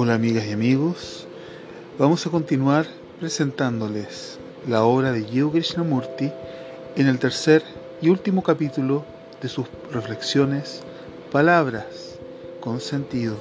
Hola 0.00 0.14
amigas 0.14 0.46
y 0.46 0.52
amigos, 0.52 1.26
vamos 1.98 2.24
a 2.24 2.30
continuar 2.30 2.86
presentándoles 3.18 4.38
la 4.68 4.84
obra 4.84 5.10
de 5.10 5.26
Yoga 5.28 5.54
Krishnamurti 5.54 6.30
en 6.94 7.08
el 7.08 7.18
tercer 7.18 7.64
y 8.00 8.08
último 8.08 8.44
capítulo 8.44 9.04
de 9.42 9.48
sus 9.48 9.66
reflexiones 9.90 10.84
Palabras 11.32 12.16
con 12.60 12.80
sentido. 12.80 13.38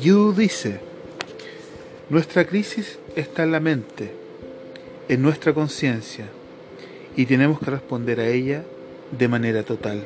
Yu 0.00 0.32
dice, 0.32 0.80
nuestra 2.10 2.44
crisis 2.44 2.98
está 3.14 3.44
en 3.44 3.52
la 3.52 3.60
mente, 3.60 4.12
en 5.08 5.22
nuestra 5.22 5.54
conciencia, 5.54 6.26
y 7.14 7.26
tenemos 7.26 7.60
que 7.60 7.70
responder 7.70 8.18
a 8.18 8.26
ella 8.26 8.64
de 9.16 9.28
manera 9.28 9.62
total. 9.62 10.02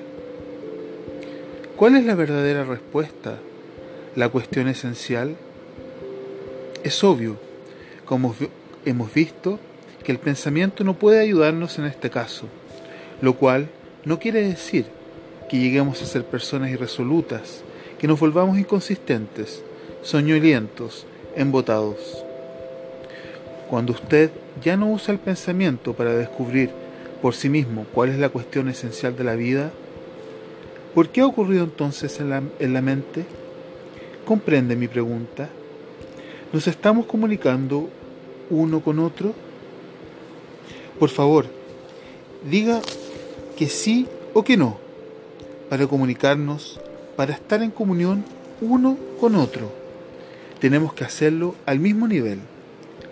¿Cuál 1.76 1.94
es 1.94 2.06
la 2.06 2.14
verdadera 2.14 2.64
respuesta? 2.64 3.36
La 4.14 4.30
cuestión 4.30 4.66
esencial 4.66 5.36
es 6.82 7.04
obvio, 7.04 7.36
como 8.06 8.34
hemos 8.86 9.12
visto, 9.12 9.60
que 10.02 10.10
el 10.10 10.18
pensamiento 10.18 10.84
no 10.84 10.94
puede 10.94 11.20
ayudarnos 11.20 11.78
en 11.78 11.84
este 11.84 12.08
caso, 12.08 12.46
lo 13.20 13.34
cual 13.34 13.68
no 14.06 14.18
quiere 14.18 14.42
decir 14.42 14.86
que 15.50 15.58
lleguemos 15.58 16.00
a 16.00 16.06
ser 16.06 16.24
personas 16.24 16.70
irresolutas, 16.70 17.60
que 17.98 18.08
nos 18.08 18.18
volvamos 18.18 18.56
inconsistentes, 18.56 19.62
soñolientos, 20.00 21.04
embotados. 21.36 22.24
Cuando 23.68 23.92
usted 23.92 24.30
ya 24.64 24.78
no 24.78 24.90
usa 24.90 25.12
el 25.12 25.20
pensamiento 25.20 25.92
para 25.92 26.14
descubrir 26.14 26.70
por 27.20 27.34
sí 27.34 27.50
mismo 27.50 27.84
cuál 27.92 28.08
es 28.08 28.18
la 28.18 28.30
cuestión 28.30 28.70
esencial 28.70 29.14
de 29.14 29.24
la 29.24 29.34
vida, 29.34 29.72
¿Por 30.96 31.10
qué 31.10 31.20
ha 31.20 31.26
ocurrido 31.26 31.64
entonces 31.64 32.20
en 32.20 32.30
la, 32.30 32.42
en 32.58 32.72
la 32.72 32.80
mente? 32.80 33.26
¿Comprende 34.24 34.76
mi 34.76 34.88
pregunta? 34.88 35.50
¿Nos 36.54 36.66
estamos 36.68 37.04
comunicando 37.04 37.90
uno 38.48 38.80
con 38.80 38.98
otro? 39.00 39.34
Por 40.98 41.10
favor, 41.10 41.48
diga 42.48 42.80
que 43.58 43.66
sí 43.66 44.08
o 44.32 44.42
que 44.42 44.56
no, 44.56 44.78
para 45.68 45.86
comunicarnos, 45.86 46.80
para 47.14 47.34
estar 47.34 47.62
en 47.62 47.72
comunión 47.72 48.24
uno 48.62 48.96
con 49.20 49.34
otro. 49.34 49.70
Tenemos 50.60 50.94
que 50.94 51.04
hacerlo 51.04 51.56
al 51.66 51.78
mismo 51.78 52.08
nivel, 52.08 52.38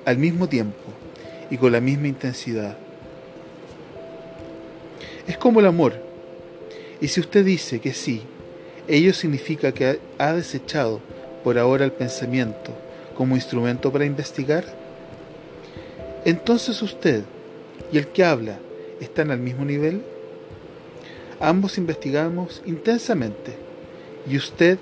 al 0.07 0.17
mismo 0.17 0.49
tiempo 0.49 0.87
y 1.51 1.59
con 1.59 1.71
la 1.71 1.83
misma 1.83 2.09
intensidad. 2.09 2.79
Es 5.27 5.37
como 5.37 5.61
el 5.61 5.67
amor 5.67 6.04
y 7.01 7.09
si 7.09 7.21
usted 7.21 7.45
dice 7.45 7.81
que 7.81 7.93
sí, 7.93 8.23
ello 8.89 9.13
significa 9.13 9.73
que 9.73 9.99
ha 10.19 10.33
desechado 10.33 11.01
por 11.43 11.59
ahora 11.59 11.85
el 11.85 11.93
pensamiento 11.93 12.73
como 13.17 13.35
instrumento 13.35 13.93
para 13.93 14.05
investigar. 14.05 14.65
Entonces 16.25 16.81
usted 16.83 17.25
y 17.93 17.99
el 17.99 18.09
que 18.09 18.25
habla 18.25 18.59
están 19.01 19.31
al 19.31 19.39
mismo 19.39 19.65
nivel. 19.65 20.03
Ambos 21.41 21.79
investigamos 21.79 22.63
intensamente 22.65 23.57
y 24.29 24.37
usted 24.37 24.79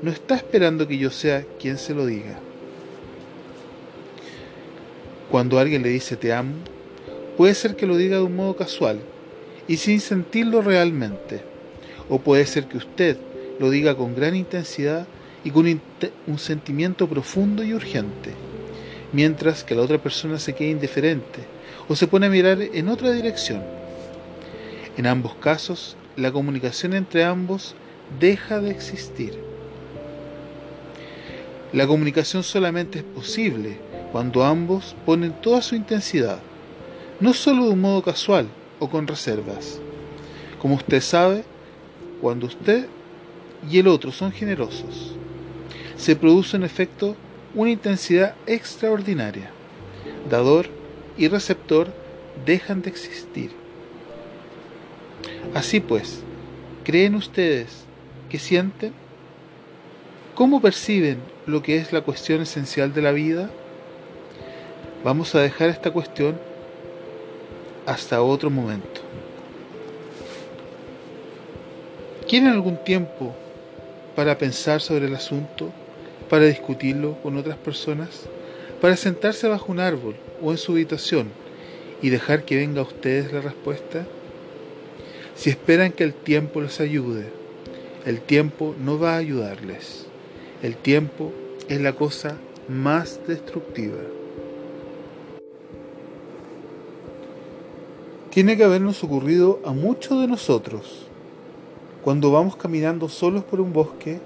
no 0.00 0.10
está 0.10 0.36
esperando 0.36 0.88
que 0.88 0.98
yo 0.98 1.10
sea 1.10 1.44
quien 1.60 1.78
se 1.78 1.94
lo 1.94 2.06
diga. 2.06 2.38
Cuando 5.30 5.58
alguien 5.58 5.82
le 5.82 5.88
dice 5.88 6.16
te 6.16 6.32
amo, 6.32 6.54
puede 7.36 7.54
ser 7.54 7.76
que 7.76 7.86
lo 7.86 7.96
diga 7.96 8.16
de 8.16 8.22
un 8.22 8.36
modo 8.36 8.56
casual 8.56 9.00
y 9.68 9.76
sin 9.76 10.00
sentirlo 10.00 10.62
realmente. 10.62 11.42
O 12.08 12.18
puede 12.18 12.46
ser 12.46 12.66
que 12.66 12.78
usted 12.78 13.16
lo 13.58 13.70
diga 13.70 13.96
con 13.96 14.14
gran 14.14 14.34
intensidad 14.34 15.06
y 15.44 15.50
con 15.50 15.80
un 16.26 16.38
sentimiento 16.38 17.08
profundo 17.08 17.64
y 17.64 17.74
urgente, 17.74 18.30
mientras 19.12 19.64
que 19.64 19.74
la 19.74 19.82
otra 19.82 19.98
persona 19.98 20.38
se 20.38 20.54
queda 20.54 20.70
indiferente 20.70 21.40
o 21.88 21.96
se 21.96 22.06
pone 22.06 22.26
a 22.26 22.30
mirar 22.30 22.60
en 22.60 22.88
otra 22.88 23.12
dirección. 23.12 23.62
En 24.96 25.06
ambos 25.06 25.34
casos, 25.36 25.96
la 26.16 26.32
comunicación 26.32 26.92
entre 26.94 27.24
ambos 27.24 27.74
deja 28.20 28.60
de 28.60 28.70
existir. 28.70 29.38
La 31.72 31.86
comunicación 31.86 32.42
solamente 32.42 32.98
es 32.98 33.04
posible 33.04 33.78
cuando 34.12 34.44
ambos 34.44 34.94
ponen 35.06 35.32
toda 35.40 35.62
su 35.62 35.74
intensidad, 35.74 36.40
no 37.18 37.32
solo 37.32 37.64
de 37.64 37.70
un 37.70 37.80
modo 37.80 38.02
casual, 38.02 38.46
o 38.82 38.90
con 38.90 39.06
reservas. 39.06 39.78
Como 40.60 40.74
usted 40.74 41.00
sabe, 41.00 41.44
cuando 42.20 42.46
usted 42.46 42.88
y 43.70 43.78
el 43.78 43.86
otro 43.86 44.10
son 44.10 44.32
generosos, 44.32 45.14
se 45.96 46.16
produce 46.16 46.56
en 46.56 46.64
efecto 46.64 47.14
una 47.54 47.70
intensidad 47.70 48.34
extraordinaria. 48.44 49.50
Dador 50.28 50.66
y 51.16 51.28
receptor 51.28 51.92
dejan 52.44 52.82
de 52.82 52.90
existir. 52.90 53.52
Así 55.54 55.78
pues, 55.78 56.24
¿creen 56.82 57.14
ustedes 57.14 57.84
que 58.28 58.40
sienten? 58.40 58.92
¿Cómo 60.34 60.60
perciben 60.60 61.18
lo 61.46 61.62
que 61.62 61.76
es 61.76 61.92
la 61.92 62.00
cuestión 62.00 62.40
esencial 62.40 62.92
de 62.92 63.02
la 63.02 63.12
vida? 63.12 63.48
Vamos 65.04 65.36
a 65.36 65.40
dejar 65.40 65.68
esta 65.68 65.92
cuestión 65.92 66.51
hasta 67.86 68.22
otro 68.22 68.50
momento. 68.50 69.00
¿Quieren 72.28 72.48
algún 72.48 72.76
tiempo 72.82 73.34
para 74.16 74.38
pensar 74.38 74.80
sobre 74.80 75.06
el 75.06 75.14
asunto, 75.14 75.70
para 76.28 76.46
discutirlo 76.46 77.18
con 77.22 77.36
otras 77.36 77.56
personas, 77.58 78.28
para 78.80 78.96
sentarse 78.96 79.48
bajo 79.48 79.70
un 79.70 79.80
árbol 79.80 80.16
o 80.42 80.50
en 80.50 80.58
su 80.58 80.72
habitación 80.72 81.28
y 82.00 82.10
dejar 82.10 82.44
que 82.44 82.56
venga 82.56 82.80
a 82.80 82.84
ustedes 82.84 83.32
la 83.32 83.40
respuesta? 83.40 84.06
Si 85.34 85.50
esperan 85.50 85.92
que 85.92 86.04
el 86.04 86.14
tiempo 86.14 86.60
les 86.60 86.80
ayude, 86.80 87.26
el 88.06 88.20
tiempo 88.20 88.74
no 88.78 88.98
va 88.98 89.14
a 89.14 89.18
ayudarles. 89.18 90.06
El 90.62 90.76
tiempo 90.76 91.32
es 91.68 91.80
la 91.80 91.92
cosa 91.92 92.36
más 92.68 93.20
destructiva. 93.26 93.98
Tiene 98.32 98.56
que 98.56 98.64
habernos 98.64 99.04
ocurrido 99.04 99.60
a 99.62 99.72
muchos 99.72 100.18
de 100.22 100.26
nosotros 100.26 101.02
cuando 102.02 102.32
vamos 102.32 102.56
caminando 102.56 103.10
solos 103.10 103.44
por 103.44 103.60
un 103.60 103.74
bosque 103.74 104.20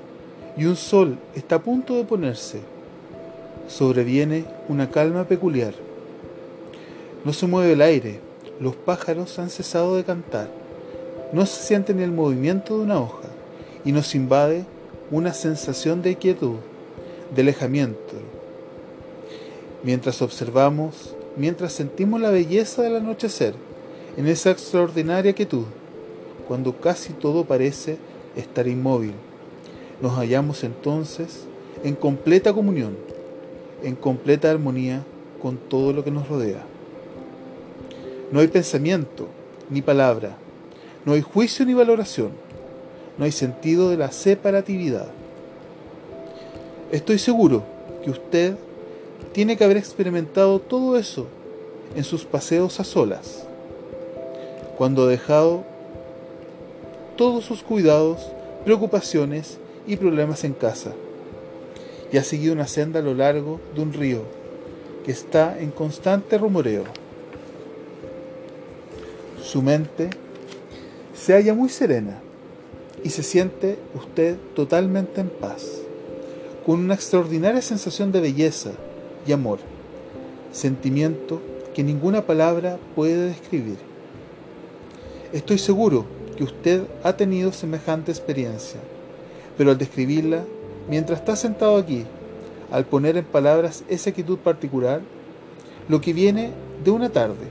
y 0.56 0.64
un 0.64 0.76
sol 0.76 1.18
está 1.34 1.56
a 1.56 1.62
punto 1.62 1.96
de 1.96 2.04
ponerse. 2.04 2.60
Sobreviene 3.66 4.44
una 4.68 4.92
calma 4.92 5.24
peculiar. 5.24 5.74
No 7.24 7.32
se 7.32 7.48
mueve 7.48 7.72
el 7.72 7.82
aire, 7.82 8.20
los 8.60 8.76
pájaros 8.76 9.40
han 9.40 9.50
cesado 9.50 9.96
de 9.96 10.04
cantar, 10.04 10.50
no 11.32 11.44
se 11.44 11.64
siente 11.64 11.92
ni 11.92 12.04
el 12.04 12.12
movimiento 12.12 12.78
de 12.78 12.84
una 12.84 13.00
hoja 13.00 13.28
y 13.84 13.90
nos 13.90 14.14
invade 14.14 14.64
una 15.10 15.34
sensación 15.34 16.00
de 16.02 16.14
quietud, 16.14 16.58
de 17.34 17.42
alejamiento. 17.42 18.14
Mientras 19.82 20.22
observamos, 20.22 21.16
mientras 21.36 21.72
sentimos 21.72 22.20
la 22.20 22.30
belleza 22.30 22.82
del 22.82 22.94
anochecer, 22.94 23.54
en 24.16 24.26
esa 24.26 24.50
extraordinaria 24.50 25.34
quietud, 25.34 25.64
cuando 26.48 26.80
casi 26.80 27.12
todo 27.12 27.44
parece 27.44 27.98
estar 28.34 28.66
inmóvil. 28.66 29.12
Nos 30.00 30.12
hallamos 30.12 30.64
entonces 30.64 31.44
en 31.84 31.94
completa 31.94 32.52
comunión, 32.52 32.96
en 33.82 33.94
completa 33.94 34.50
armonía 34.50 35.02
con 35.42 35.58
todo 35.58 35.92
lo 35.92 36.02
que 36.02 36.10
nos 36.10 36.28
rodea. 36.28 36.64
No 38.32 38.40
hay 38.40 38.48
pensamiento 38.48 39.28
ni 39.68 39.82
palabra, 39.82 40.36
no 41.04 41.12
hay 41.12 41.20
juicio 41.20 41.66
ni 41.66 41.74
valoración, 41.74 42.30
no 43.18 43.24
hay 43.24 43.32
sentido 43.32 43.90
de 43.90 43.98
la 43.98 44.12
separatividad. 44.12 45.08
Estoy 46.90 47.18
seguro 47.18 47.64
que 48.02 48.10
usted 48.10 48.56
tiene 49.32 49.56
que 49.56 49.64
haber 49.64 49.76
experimentado 49.76 50.58
todo 50.58 50.96
eso 50.96 51.26
en 51.94 52.04
sus 52.04 52.24
paseos 52.24 52.80
a 52.80 52.84
solas 52.84 53.45
cuando 54.76 55.04
ha 55.04 55.06
dejado 55.08 55.64
todos 57.16 57.44
sus 57.44 57.62
cuidados, 57.62 58.30
preocupaciones 58.64 59.58
y 59.86 59.96
problemas 59.96 60.44
en 60.44 60.52
casa 60.52 60.92
y 62.12 62.18
ha 62.18 62.22
seguido 62.22 62.52
una 62.52 62.66
senda 62.66 63.00
a 63.00 63.02
lo 63.02 63.14
largo 63.14 63.60
de 63.74 63.80
un 63.82 63.92
río 63.92 64.22
que 65.04 65.12
está 65.12 65.58
en 65.58 65.70
constante 65.70 66.38
rumoreo. 66.38 66.84
Su 69.42 69.62
mente 69.62 70.10
se 71.14 71.32
halla 71.32 71.54
muy 71.54 71.68
serena 71.68 72.20
y 73.02 73.10
se 73.10 73.22
siente 73.22 73.78
usted 73.94 74.36
totalmente 74.54 75.20
en 75.20 75.28
paz, 75.28 75.80
con 76.64 76.80
una 76.80 76.94
extraordinaria 76.94 77.62
sensación 77.62 78.10
de 78.12 78.20
belleza 78.20 78.72
y 79.26 79.32
amor, 79.32 79.58
sentimiento 80.52 81.40
que 81.74 81.84
ninguna 81.84 82.26
palabra 82.26 82.78
puede 82.94 83.28
describir. 83.28 83.95
Estoy 85.32 85.58
seguro 85.58 86.04
que 86.36 86.44
usted 86.44 86.84
ha 87.02 87.16
tenido 87.16 87.52
semejante 87.52 88.12
experiencia, 88.12 88.80
Pero 89.56 89.70
al 89.70 89.78
describirla, 89.78 90.44
mientras 90.88 91.20
está 91.20 91.34
sentado 91.34 91.78
aquí, 91.78 92.04
al 92.70 92.84
poner 92.84 93.16
en 93.16 93.24
palabras 93.24 93.82
esa 93.88 94.10
actitud 94.10 94.38
particular, 94.38 95.00
lo 95.88 96.00
que 96.00 96.12
viene 96.12 96.50
de 96.84 96.90
una 96.90 97.08
tarde, 97.08 97.46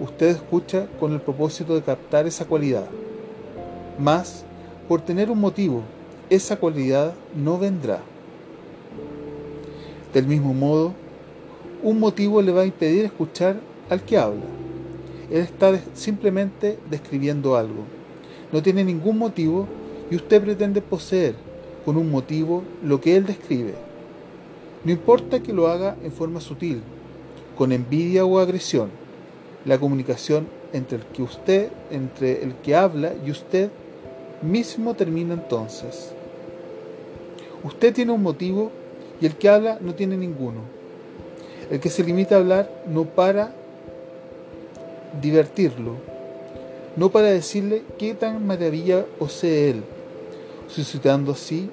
usted 0.00 0.28
escucha 0.28 0.86
con 0.98 1.12
el 1.12 1.20
propósito 1.20 1.74
de 1.74 1.82
captar 1.82 2.26
esa 2.26 2.46
cualidad. 2.46 2.86
Mas, 3.98 4.44
por 4.88 5.02
tener 5.02 5.30
un 5.30 5.40
motivo, 5.40 5.82
esa 6.30 6.56
cualidad 6.56 7.12
no 7.36 7.58
vendrá. 7.58 8.00
Del 10.14 10.26
mismo 10.26 10.54
modo, 10.54 10.94
un 11.82 12.00
motivo 12.00 12.40
le 12.40 12.52
va 12.52 12.62
a 12.62 12.66
impedir 12.66 13.04
escuchar 13.04 13.56
al 13.90 14.02
que 14.02 14.16
habla. 14.16 14.61
Él 15.32 15.40
está 15.40 15.80
simplemente 15.94 16.78
describiendo 16.90 17.56
algo. 17.56 17.84
No 18.52 18.62
tiene 18.62 18.84
ningún 18.84 19.16
motivo 19.16 19.66
y 20.10 20.16
usted 20.16 20.42
pretende 20.42 20.82
poseer 20.82 21.34
con 21.86 21.96
un 21.96 22.10
motivo 22.10 22.62
lo 22.84 23.00
que 23.00 23.16
él 23.16 23.24
describe. 23.24 23.74
No 24.84 24.92
importa 24.92 25.42
que 25.42 25.54
lo 25.54 25.68
haga 25.68 25.96
en 26.04 26.12
forma 26.12 26.42
sutil, 26.42 26.82
con 27.56 27.72
envidia 27.72 28.26
o 28.26 28.38
agresión. 28.38 28.90
La 29.64 29.78
comunicación 29.78 30.46
entre 30.74 30.98
el 30.98 31.04
que 31.04 31.22
usted, 31.22 31.70
entre 31.90 32.42
el 32.42 32.54
que 32.56 32.74
habla 32.74 33.14
y 33.24 33.30
usted 33.30 33.70
mismo 34.42 34.92
termina 34.92 35.32
entonces. 35.32 36.12
Usted 37.64 37.94
tiene 37.94 38.12
un 38.12 38.22
motivo 38.22 38.70
y 39.18 39.24
el 39.24 39.36
que 39.36 39.48
habla 39.48 39.78
no 39.80 39.94
tiene 39.94 40.18
ninguno. 40.18 40.60
El 41.70 41.80
que 41.80 41.88
se 41.88 42.04
limita 42.04 42.34
a 42.34 42.38
hablar 42.38 42.84
no 42.86 43.04
para 43.04 43.61
divertirlo, 45.20 45.96
no 46.96 47.10
para 47.10 47.28
decirle 47.28 47.82
qué 47.98 48.14
tan 48.14 48.46
maravilla 48.46 49.04
posee 49.18 49.70
él, 49.70 49.82
suscitando 50.68 51.32
así 51.32 51.70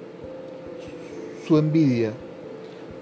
su 1.47 1.57
envidia, 1.57 2.11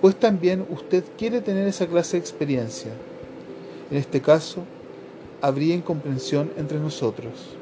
pues 0.02 0.16
también 0.16 0.66
usted 0.70 1.04
quiere 1.18 1.42
tener 1.42 1.68
esa 1.68 1.88
clase 1.88 2.18
de 2.18 2.22
experiencia. 2.22 2.92
En 3.92 3.98
este 3.98 4.22
caso, 4.22 4.64
habría 5.42 5.76
incomprensión 5.76 6.52
entre 6.58 6.80
nosotros. 6.80 7.58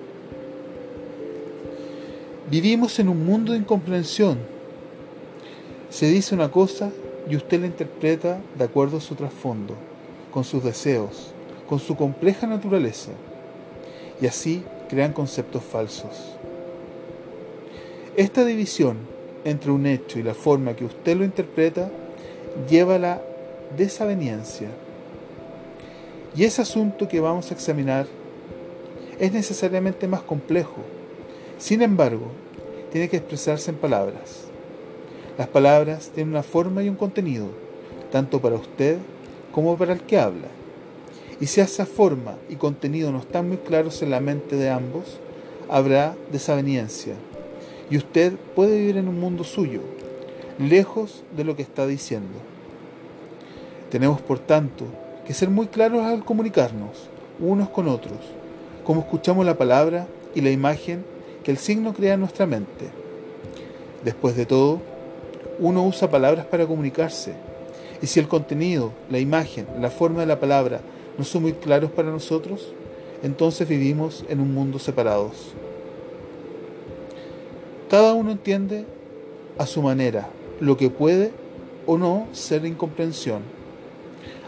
Vivimos 2.50 3.00
en 3.00 3.10
un 3.10 3.25
mundo 3.25 3.54
de 3.54 3.60
incomprensión. 3.60 4.38
Se 5.89 6.07
dice 6.07 6.36
una 6.36 6.51
cosa 6.51 6.92
y 7.30 7.36
usted 7.36 7.60
la 7.60 7.68
interpreta 7.68 8.39
de 8.57 8.63
acuerdo 8.63 8.98
a 8.98 9.01
su 9.01 9.16
trasfondo, 9.16 9.75
con 10.31 10.44
sus 10.44 10.63
deseos, 10.63 11.34
con 11.67 11.79
su 11.79 11.95
compleja 11.95 12.47
naturaleza, 12.47 13.12
y 14.21 14.27
así 14.27 14.63
crean 14.89 15.13
conceptos 15.13 15.63
falsos. 15.63 16.35
Esta 18.15 18.45
división 18.45 18.97
entre 19.44 19.71
un 19.71 19.85
hecho 19.85 20.19
y 20.19 20.23
la 20.23 20.33
forma 20.33 20.75
que 20.75 20.85
usted 20.85 21.17
lo 21.17 21.23
interpreta 21.23 21.89
lleva 22.69 22.95
a 22.95 23.00
la 23.00 23.21
desaveniencia. 23.77 24.69
Y 26.35 26.44
ese 26.44 26.62
asunto 26.62 27.07
que 27.07 27.19
vamos 27.19 27.50
a 27.50 27.53
examinar 27.53 28.07
es 29.19 29.31
necesariamente 29.31 30.07
más 30.07 30.21
complejo. 30.21 30.77
Sin 31.57 31.81
embargo, 31.81 32.27
tiene 32.91 33.07
que 33.07 33.17
expresarse 33.17 33.71
en 33.71 33.77
palabras. 33.77 34.45
Las 35.38 35.47
palabras 35.47 36.09
tienen 36.13 36.33
una 36.33 36.44
forma 36.44 36.81
y 36.83 36.89
un 36.89 36.95
contenido, 36.95 37.47
tanto 38.12 38.41
para 38.41 38.56
usted 38.56 38.97
como 39.51 39.77
para 39.77 39.94
el 39.94 40.01
que 40.01 40.17
habla. 40.17 40.47
Y 41.39 41.47
si 41.47 41.61
esa 41.61 41.85
forma 41.85 42.35
y 42.49 42.55
contenido 42.55 43.11
no 43.11 43.19
están 43.19 43.47
muy 43.47 43.57
claros 43.57 44.01
en 44.01 44.11
la 44.11 44.21
mente 44.21 44.55
de 44.55 44.69
ambos, 44.69 45.19
habrá 45.69 46.15
desaveniencia. 46.31 47.15
Y 47.89 47.97
usted 47.97 48.33
puede 48.55 48.79
vivir 48.79 48.97
en 48.97 49.07
un 49.07 49.19
mundo 49.19 49.43
suyo, 49.43 49.81
lejos 50.57 51.23
de 51.35 51.43
lo 51.43 51.55
que 51.55 51.61
está 51.61 51.85
diciendo. 51.85 52.39
Tenemos, 53.91 54.21
por 54.21 54.39
tanto, 54.39 54.85
que 55.25 55.33
ser 55.33 55.49
muy 55.49 55.67
claros 55.67 56.03
al 56.03 56.23
comunicarnos 56.23 57.09
unos 57.39 57.69
con 57.69 57.88
otros, 57.89 58.19
como 58.85 59.01
escuchamos 59.01 59.45
la 59.45 59.57
palabra 59.57 60.07
y 60.33 60.41
la 60.41 60.51
imagen 60.51 61.03
que 61.43 61.51
el 61.51 61.57
signo 61.57 61.93
crea 61.93 62.13
en 62.13 62.21
nuestra 62.21 62.45
mente. 62.45 62.89
Después 64.03 64.38
de 64.38 64.45
todo, 64.45 64.79
uno 65.59 65.83
usa 65.83 66.09
palabras 66.09 66.45
para 66.45 66.65
comunicarse, 66.65 67.33
y 68.01 68.07
si 68.07 68.19
el 68.19 68.27
contenido, 68.27 68.91
la 69.09 69.19
imagen, 69.19 69.67
la 69.79 69.89
forma 69.89 70.21
de 70.21 70.27
la 70.27 70.39
palabra 70.39 70.81
no 71.17 71.23
son 71.23 71.44
muy 71.44 71.53
claros 71.53 71.91
para 71.91 72.12
nosotros, 72.12 72.73
entonces 73.23 73.67
vivimos 73.67 74.25
en 74.29 74.39
un 74.39 74.53
mundo 74.53 74.79
separados. 74.79 75.53
Cada 77.89 78.13
uno 78.13 78.31
entiende 78.31 78.85
a 79.57 79.65
su 79.65 79.81
manera 79.81 80.27
lo 80.59 80.77
que 80.77 80.89
puede 80.89 81.31
o 81.85 81.97
no 81.97 82.27
ser 82.31 82.65
incomprensión. 82.65 83.41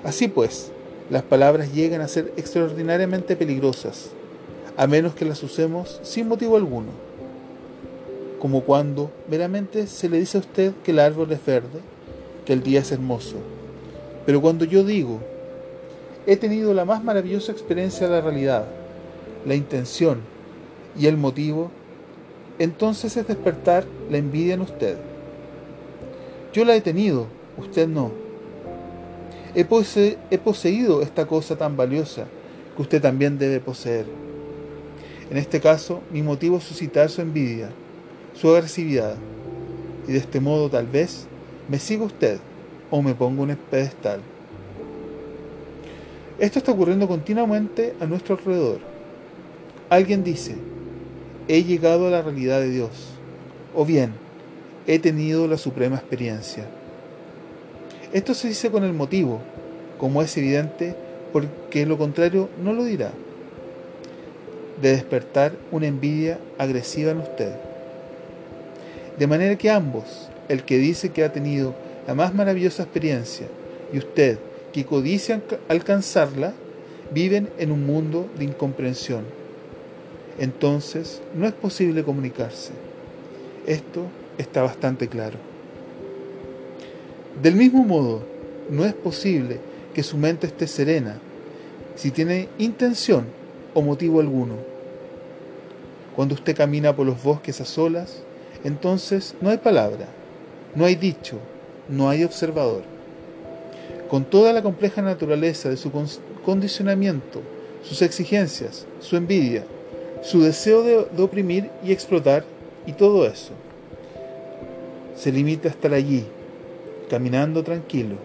Así 0.04 0.28
pues, 0.28 0.72
las 1.10 1.24
palabras 1.24 1.74
llegan 1.74 2.02
a 2.02 2.08
ser 2.08 2.34
extraordinariamente 2.36 3.36
peligrosas, 3.36 4.10
a 4.76 4.88
menos 4.88 5.16
que 5.16 5.26
las 5.26 5.42
usemos 5.44 6.00
sin 6.04 6.28
motivo 6.28 6.58
alguno, 6.58 6.90
como 8.40 8.62
cuando 8.62 9.12
meramente 9.30 9.88
se 9.88 10.10
le 10.10 10.20
dice 10.20 10.38
a 10.38 10.42
usted 10.42 10.74
que 10.84 10.92
el 10.92 11.00
árbol 11.00 11.32
es 11.32 11.46
verde, 11.46 11.80
que 12.46 12.54
el 12.54 12.64
día 12.64 12.82
es 12.82 12.92
hermoso. 12.92 13.38
Pero 14.26 14.42
cuando 14.42 14.66
yo 14.66 14.84
digo, 14.84 15.20
he 16.28 16.36
tenido 16.36 16.74
la 16.74 16.84
más 16.84 17.04
maravillosa 17.04 17.54
experiencia 17.54 18.06
de 18.06 18.14
la 18.14 18.22
realidad, 18.22 18.66
la 19.46 19.56
intención 19.56 20.20
y 21.00 21.08
el 21.08 21.16
motivo, 21.16 21.72
entonces 22.60 23.16
es 23.16 23.26
despertar 23.26 23.86
la 24.12 24.18
envidia 24.18 24.56
en 24.56 24.62
usted. 24.62 24.98
Yo 26.52 26.66
la 26.66 26.76
he 26.76 26.82
tenido, 26.82 27.28
usted 27.58 27.88
no. 27.88 28.12
He, 29.56 29.66
he 30.30 30.38
poseído 30.38 31.02
esta 31.02 31.26
cosa 31.26 31.56
tan 31.56 31.78
valiosa 31.78 32.26
que 32.76 32.82
usted 32.82 33.02
también 33.02 33.38
debe 33.38 33.62
poseer. 33.62 34.06
En 35.32 35.38
este 35.38 35.62
caso, 35.62 36.02
mi 36.12 36.22
motivo 36.24 36.58
es 36.58 36.64
suscitar 36.66 37.10
su 37.10 37.22
envidia, 37.22 37.70
su 38.34 38.50
agresividad, 38.50 39.16
y 40.08 40.12
de 40.12 40.18
este 40.18 40.42
modo 40.42 40.70
tal 40.70 40.88
vez 40.88 41.26
me 41.70 41.80
siga 41.80 42.04
usted 42.04 42.38
o 42.92 43.02
me 43.02 43.16
ponga 43.16 43.44
un 43.44 43.56
pedestal. 43.70 44.20
Esto 46.40 46.60
está 46.60 46.72
ocurriendo 46.72 47.08
continuamente 47.08 47.96
a 48.00 48.06
nuestro 48.06 48.36
alrededor. 48.36 48.80
Alguien 49.90 50.24
dice, 50.24 50.56
he 51.48 51.64
llegado 51.64 52.08
a 52.08 52.12
la 52.12 52.22
realidad 52.22 52.60
de 52.60 52.70
Dios, 52.70 52.92
o 53.76 53.86
bien, 53.86 54.12
he 54.86 55.00
tenido 55.00 55.48
la 55.48 55.58
suprema 55.58 55.96
experiencia. 55.96 56.66
Esto 58.14 58.36
se 58.36 58.50
dice 58.50 58.70
con 58.70 58.84
el 58.84 58.94
motivo, 58.94 59.42
como 59.98 60.22
es 60.22 60.38
evidente, 60.38 60.96
porque 61.34 61.88
lo 61.88 61.98
contrario 61.98 62.50
no 62.64 62.72
lo 62.72 62.84
dirá, 62.84 63.12
de 64.80 64.92
despertar 64.92 65.54
una 65.72 65.88
envidia 65.88 66.38
agresiva 66.60 67.12
en 67.12 67.18
usted. 67.18 67.56
De 69.18 69.26
manera 69.26 69.58
que 69.58 69.72
ambos, 69.72 70.30
el 70.50 70.64
que 70.64 70.78
dice 70.78 71.10
que 71.10 71.24
ha 71.24 71.34
tenido 71.34 71.74
la 72.06 72.14
más 72.14 72.36
maravillosa 72.36 72.84
experiencia 72.84 73.48
y 73.92 73.98
usted 73.98 74.38
que 74.74 74.86
codician 74.86 75.44
alcanzarla, 75.68 76.54
viven 77.12 77.50
en 77.58 77.72
un 77.72 77.86
mundo 77.86 78.30
de 78.38 78.46
incomprensión. 78.46 79.24
Entonces 80.40 81.22
no 81.36 81.48
es 81.48 81.54
posible 81.54 82.04
comunicarse. 82.04 82.72
Esto 83.66 84.04
está 84.38 84.62
bastante 84.62 85.08
claro. 85.08 85.38
Del 87.42 87.56
mismo 87.56 87.84
modo, 87.84 88.24
no 88.70 88.86
es 88.86 88.94
posible 88.94 89.60
que 89.94 90.04
su 90.04 90.18
mente 90.18 90.48
esté 90.48 90.68
serena 90.68 91.20
si 91.96 92.12
tiene 92.12 92.50
intención 92.58 93.26
o 93.74 93.82
motivo 93.82 94.20
alguno. 94.20 94.56
Cuando 96.16 96.36
usted 96.36 96.56
camina 96.56 96.96
por 96.96 97.06
los 97.06 97.22
bosques 97.22 97.62
a 97.62 97.66
solas, 97.66 98.24
entonces 98.64 99.36
no 99.40 99.50
hay 99.50 99.58
palabra, 99.58 100.08
no 100.76 100.86
hay 100.86 100.96
dicho, 100.96 101.38
no 101.90 102.10
hay 102.10 102.24
observador 102.24 102.97
con 104.10 104.24
toda 104.26 104.54
la 104.54 104.64
compleja 104.64 105.02
naturaleza 105.02 105.70
de 105.70 105.78
su 105.78 105.92
condicionamiento, 106.44 107.42
sus 107.84 108.02
exigencias, 108.02 108.86
su 109.00 109.18
envidia, 109.18 109.64
su 110.22 110.42
deseo 110.42 110.84
de, 110.84 111.22
oprimir 111.22 111.70
y 111.84 111.92
explotar 111.92 112.44
y 112.86 112.94
todo 112.94 113.26
eso. 113.26 113.52
Se 115.16 115.32
limita 115.32 115.68
a 115.68 115.72
estar 115.72 115.94
allí, 115.94 116.26
caminando 117.10 117.64
tranquilo, 117.64 118.16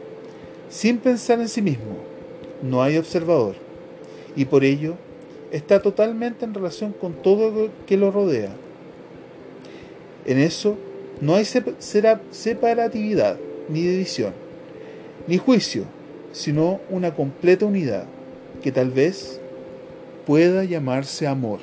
sin 0.68 0.98
pensar 0.98 1.40
en 1.40 1.48
sí 1.48 1.62
mismo. 1.62 1.96
No 2.62 2.82
hay 2.82 2.96
observador 2.96 3.56
y 4.36 4.44
por 4.44 4.64
ello 4.64 4.94
está 5.50 5.82
totalmente 5.82 6.44
en 6.44 6.54
relación 6.54 6.92
con 6.92 7.14
todo 7.14 7.50
lo 7.50 7.70
que 7.86 7.96
lo 7.96 8.10
rodea. 8.10 8.52
En 10.24 10.38
eso 10.38 10.76
no 11.20 11.34
hay 11.34 11.44
separatividad 11.44 13.38
ni 13.68 13.82
división 13.82 14.41
ni 15.26 15.38
juicio, 15.38 15.84
sino 16.32 16.80
una 16.90 17.14
completa 17.14 17.66
unidad 17.66 18.04
que 18.62 18.72
tal 18.72 18.90
vez 18.90 19.40
pueda 20.26 20.64
llamarse 20.64 21.26
amor. 21.26 21.60